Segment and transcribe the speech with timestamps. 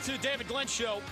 [0.00, 1.02] back to the David Glenn Show.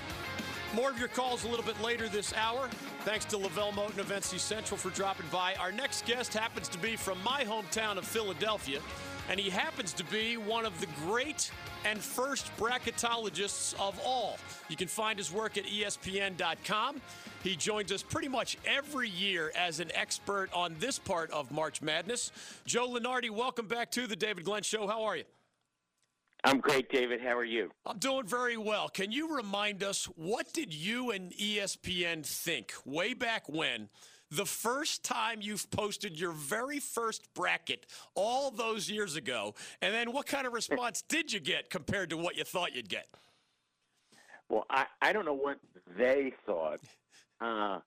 [0.75, 2.69] More of your calls a little bit later this hour.
[3.05, 5.55] Thanks to LeVelle of NC Central for dropping by.
[5.57, 8.81] Our next guest happens to be from my hometown of Philadelphia,
[9.29, 11.51] and he happens to be one of the great
[11.85, 14.39] and first bracketologists of all.
[14.71, 17.01] You can find his work at ESPN.com.
[17.43, 21.83] He joins us pretty much every year as an expert on this part of March
[21.83, 22.33] Madness.
[22.65, 24.87] Joe Lunardi, welcome back to the David Glenn Show.
[24.87, 25.25] How are you?
[26.45, 27.21] I'm great, David.
[27.21, 27.71] How are you?
[27.85, 28.89] I'm doing very well.
[28.89, 33.89] Can you remind us what did you and ESPN think way back when?
[34.31, 40.13] The first time you've posted your very first bracket all those years ago, and then
[40.13, 43.09] what kind of response did you get compared to what you thought you'd get?
[44.49, 45.59] Well, I, I don't know what
[45.97, 46.81] they thought.
[47.41, 47.79] Uh,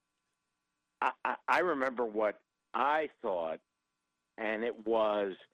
[1.01, 2.39] I, I, I remember what
[2.73, 3.59] I thought,
[4.37, 5.33] and it was–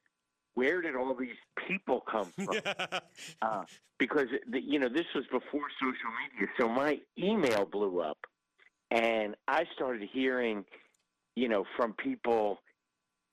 [0.57, 2.49] where did all these people come from?
[3.43, 3.63] uh,
[3.99, 8.18] because the, you know this was before social media, so my email blew up,
[8.90, 10.65] and I started hearing,
[11.35, 12.57] you know, from people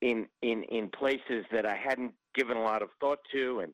[0.02, 3.72] in in in places that I hadn't given a lot of thought to, and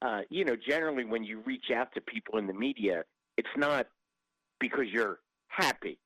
[0.00, 3.02] uh, you know, generally when you reach out to people in the media,
[3.36, 3.88] it's not
[4.60, 5.18] because you're
[5.48, 5.98] happy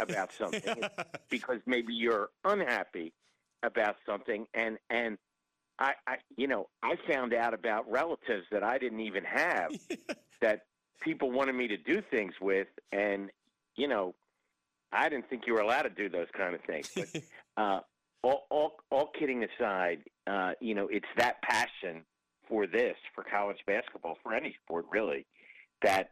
[0.00, 0.82] about something,
[1.30, 3.12] because maybe you're unhappy
[3.62, 5.16] about something, and and
[5.78, 9.72] I, I, you know, I found out about relatives that I didn't even have
[10.40, 10.62] that
[11.00, 13.30] people wanted me to do things with, and
[13.76, 14.14] you know,
[14.92, 16.90] I didn't think you were allowed to do those kind of things.
[16.94, 17.22] But
[17.56, 17.80] uh,
[18.22, 22.04] all, all, all kidding aside, uh, you know, it's that passion
[22.48, 25.26] for this, for college basketball, for any sport really,
[25.82, 26.10] that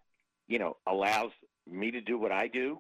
[0.49, 1.31] you know allows
[1.71, 2.79] me to do what I do,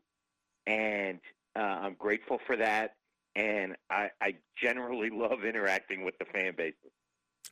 [0.66, 1.20] and
[1.54, 2.96] uh, I'm grateful for that
[3.36, 6.74] and I, I generally love interacting with the fan base.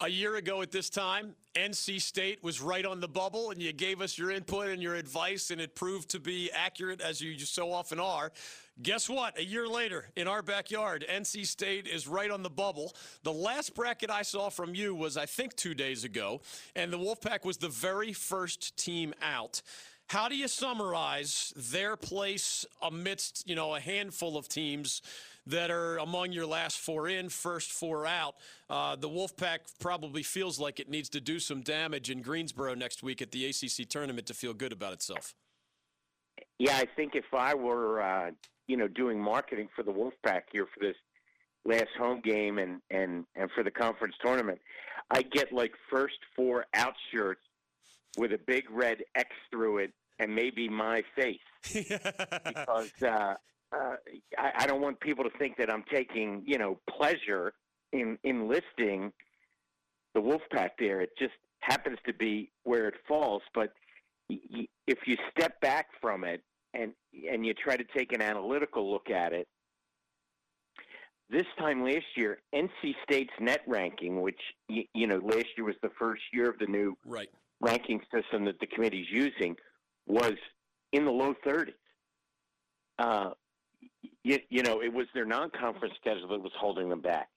[0.02, 3.72] A year ago at this time, NC State was right on the bubble, and you
[3.74, 7.38] gave us your input and your advice, and it proved to be accurate as you
[7.38, 8.32] so often are.
[8.80, 9.38] Guess what?
[9.38, 12.94] A year later, in our backyard, NC State is right on the bubble.
[13.24, 16.40] The last bracket I saw from you was, I think, two days ago,
[16.74, 19.60] and the Wolfpack was the very first team out.
[20.06, 25.02] How do you summarize their place amidst, you know, a handful of teams
[25.50, 28.34] that are among your last four in, first four out.
[28.68, 33.02] Uh, the Wolfpack probably feels like it needs to do some damage in Greensboro next
[33.02, 35.34] week at the ACC tournament to feel good about itself.
[36.58, 38.30] Yeah, I think if I were, uh,
[38.66, 40.96] you know, doing marketing for the Wolfpack here for this
[41.64, 44.58] last home game and and and for the conference tournament,
[45.10, 47.42] I get like first four out shirts
[48.16, 51.38] with a big red X through it and maybe my face
[51.72, 53.34] because uh,
[53.72, 53.96] uh,
[54.38, 57.52] I, I don't want people to think that I'm taking, you know, pleasure
[57.92, 59.12] in in listing
[60.14, 61.00] the Wolfpack there.
[61.00, 63.42] It just happens to be where it falls.
[63.54, 63.72] But
[64.28, 66.42] y- if you step back from it
[66.74, 66.92] and
[67.30, 69.46] and you try to take an analytical look at it,
[71.28, 75.76] this time last year, NC State's net ranking, which you, you know last year was
[75.82, 77.30] the first year of the new right.
[77.60, 79.54] ranking system that the committee's using,
[80.06, 80.34] was
[80.92, 81.72] in the low 30s.
[82.98, 83.30] Uh,
[84.24, 87.28] you, you know, it was their non-conference schedule that was holding them back.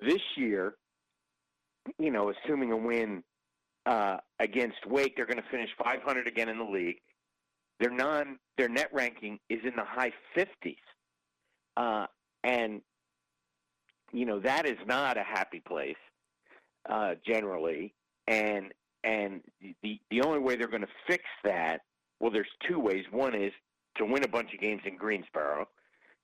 [0.00, 0.74] This year,
[1.98, 3.22] you know, assuming a win
[3.86, 6.98] uh, against Wake, they're going to finish 500 again in the league.
[7.80, 10.76] Their non, their net ranking is in the high 50s,
[11.76, 12.06] uh,
[12.42, 12.82] and
[14.12, 15.96] you know that is not a happy place
[16.90, 17.94] uh, generally.
[18.26, 18.72] And
[19.04, 19.42] and
[19.82, 21.82] the the only way they're going to fix that,
[22.18, 23.04] well, there's two ways.
[23.12, 23.52] One is
[23.96, 25.68] to win a bunch of games in Greensboro,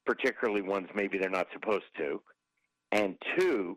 [0.07, 2.21] particularly ones maybe they're not supposed to,
[2.93, 3.77] and two,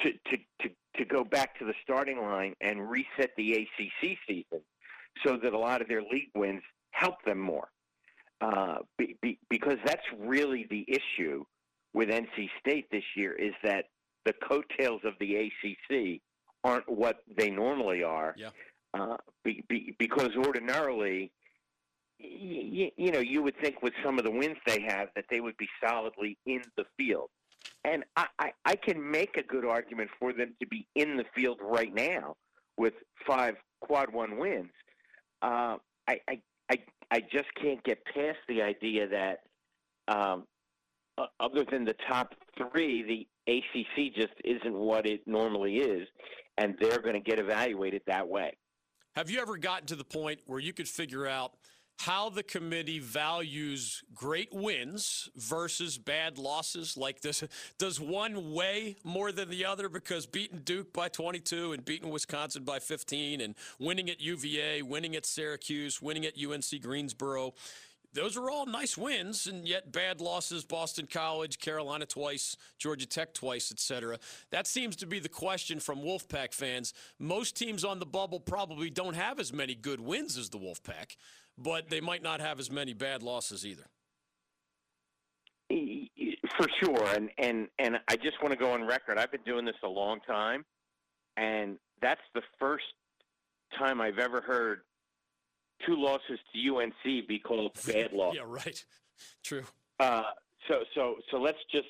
[0.00, 4.60] to to to to go back to the starting line and reset the ACC season,
[5.24, 6.62] so that a lot of their league wins
[6.92, 7.68] help them more,
[8.40, 11.44] uh, be, be, because that's really the issue
[11.92, 13.86] with NC State this year is that
[14.24, 16.20] the coattails of the ACC
[16.62, 18.34] aren't what they normally are.
[18.36, 18.50] Yeah.
[18.92, 21.32] Uh, be, be, because ordinarily
[22.18, 25.40] you, you know, you would think with some of the wins they have that they
[25.40, 27.30] would be solidly in the field.
[27.84, 31.24] And I, I, I can make a good argument for them to be in the
[31.34, 32.36] field right now
[32.78, 32.94] with
[33.26, 34.70] five quad one wins.
[35.42, 35.76] Uh,
[36.08, 36.40] I, I,
[36.70, 36.78] I,
[37.10, 39.40] I just can't get past the idea that,
[40.08, 40.44] um,
[41.16, 46.08] uh, other than the top three, the ACC just isn't what it normally is,
[46.58, 48.56] and they're going to get evaluated that way.
[49.14, 51.52] Have you ever gotten to the point where you could figure out
[51.98, 57.42] how the committee values great wins versus bad losses like this.
[57.78, 62.64] Does one weigh more than the other because beating Duke by 22 and beating Wisconsin
[62.64, 67.54] by 15 and winning at UVA, winning at Syracuse, winning at UNC Greensboro,
[68.14, 73.34] those are all nice wins, and yet bad losses Boston College, Carolina twice, Georgia Tech
[73.34, 74.18] twice, etc.
[74.50, 76.94] That seems to be the question from Wolfpack fans.
[77.18, 81.16] Most teams on the bubble probably don't have as many good wins as the Wolfpack,
[81.58, 83.84] but they might not have as many bad losses either.
[85.68, 89.18] For sure, and and and I just want to go on record.
[89.18, 90.64] I've been doing this a long time,
[91.36, 92.84] and that's the first
[93.76, 94.82] time I've ever heard
[95.86, 98.40] two losses to UNC be called bad losses.
[98.40, 98.84] yeah, right.
[99.44, 99.64] True.
[100.00, 100.22] Uh,
[100.68, 101.88] so so so let's just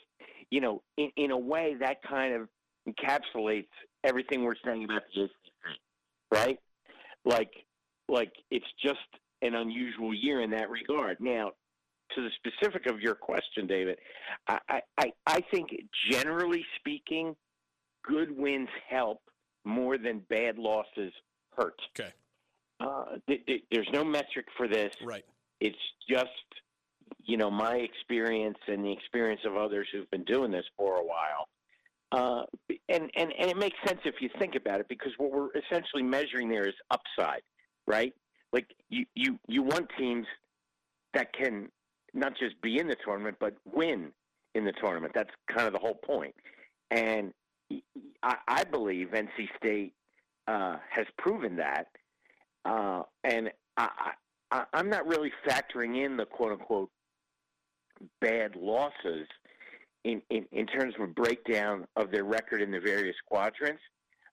[0.50, 2.48] you know, in, in a way, that kind of
[2.88, 3.66] encapsulates
[4.04, 5.30] everything we're saying about the ACC,
[6.30, 6.58] right?
[7.24, 7.50] Like
[8.08, 8.98] like it's just
[9.42, 11.18] an unusual year in that regard.
[11.20, 11.52] Now,
[12.14, 13.98] to the specific of your question, David,
[14.46, 15.70] I, I, I think
[16.10, 17.34] generally speaking,
[18.04, 19.20] good wins help
[19.64, 21.12] more than bad losses
[21.56, 21.80] hurt.
[21.98, 22.10] Okay.
[22.84, 24.94] Uh, th- th- there's no metric for this.
[25.04, 25.24] Right.
[25.60, 25.76] It's
[26.08, 26.28] just,
[27.24, 31.04] you know, my experience and the experience of others who've been doing this for a
[31.04, 31.48] while.
[32.12, 32.44] Uh,
[32.88, 36.02] and, and, and it makes sense if you think about it because what we're essentially
[36.02, 37.42] measuring there is upside,
[37.86, 38.12] right?
[38.52, 40.26] Like you, you, you want teams
[41.14, 41.68] that can
[42.12, 44.12] not just be in the tournament, but win
[44.54, 45.12] in the tournament.
[45.14, 46.34] That's kind of the whole point.
[46.90, 47.32] And
[48.22, 49.94] I, I believe NC State
[50.46, 51.88] uh, has proven that.
[52.64, 54.12] Uh, and I,
[54.50, 56.90] I, I'm not really factoring in the quote unquote
[58.20, 59.26] bad losses
[60.04, 63.82] in, in, in terms of a breakdown of their record in the various quadrants,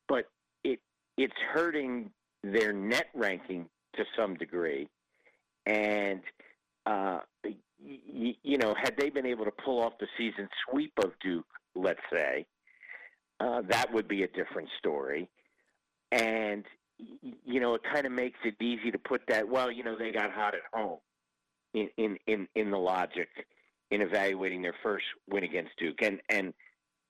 [0.07, 0.25] but
[0.63, 0.79] it
[1.17, 2.11] it's hurting
[2.43, 4.87] their net ranking to some degree.
[5.65, 6.21] And
[6.85, 11.11] uh, y- you know, had they been able to pull off the season sweep of
[11.21, 11.45] Duke,
[11.75, 12.45] let's say,
[13.39, 15.29] uh, that would be a different story.
[16.11, 16.65] And
[17.21, 19.47] you know, it kind of makes it easy to put that.
[19.47, 20.99] Well, you know, they got hot at home.
[21.73, 23.29] In in in, in the logic
[23.91, 26.53] in evaluating their first win against Duke, and and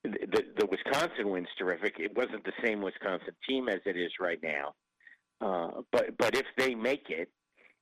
[0.04, 1.94] the the Wisconsin win's terrific.
[1.98, 4.74] It wasn't the same Wisconsin team as it is right now,
[5.40, 7.28] uh, but but if they make it,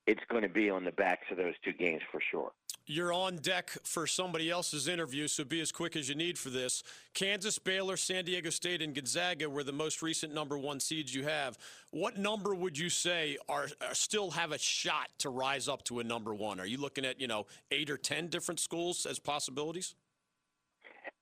[0.07, 2.53] it's going to be on the backs of those two games for sure.
[2.91, 6.51] You're on deck for somebody else's interview, so be as quick as you need for
[6.51, 6.83] this.
[7.15, 11.23] Kansas, Baylor, San Diego State, and Gonzaga were the most recent number one seeds you
[11.23, 11.57] have.
[11.93, 16.01] What number would you say are, are still have a shot to rise up to
[16.01, 16.59] a number one?
[16.59, 19.95] Are you looking at you know eight or ten different schools as possibilities?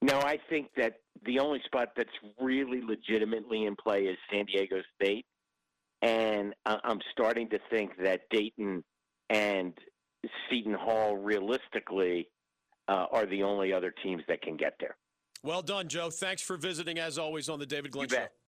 [0.01, 2.09] No, I think that the only spot that's
[2.41, 5.27] really legitimately in play is San Diego State,
[6.01, 8.83] and I- I'm starting to think that Dayton
[9.29, 9.75] and
[10.51, 12.29] Seton Hall realistically
[12.89, 14.97] uh, are the only other teams that can get there.
[15.43, 16.11] Well done, Joe.
[16.11, 18.19] Thanks for visiting as always on the David Glenn You bet.
[18.19, 18.29] Show.